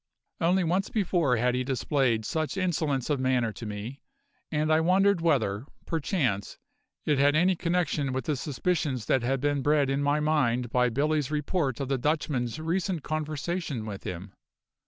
Only 0.39 0.63
once 0.63 0.89
before 0.89 1.37
had 1.37 1.53
he 1.53 1.63
displayed 1.63 2.25
such 2.25 2.57
insolence 2.57 3.11
of 3.11 3.19
manner 3.19 3.51
to 3.53 3.67
me; 3.67 4.01
and 4.51 4.73
I 4.73 4.79
wondered 4.81 5.21
whether, 5.21 5.67
perchance, 5.85 6.57
it 7.05 7.19
had 7.19 7.35
any 7.35 7.55
connection 7.55 8.11
with 8.11 8.25
the 8.25 8.35
suspicions 8.35 9.05
that 9.05 9.21
had 9.21 9.39
been 9.39 9.61
bred 9.61 9.91
in 9.91 10.01
my 10.01 10.19
mind 10.19 10.71
by 10.71 10.89
Billy's 10.89 11.29
report 11.29 11.79
of 11.79 11.87
the 11.87 11.99
Dutchman's 11.99 12.59
recent 12.59 13.03
conversation 13.03 13.85
with 13.85 14.03
him. 14.03 14.33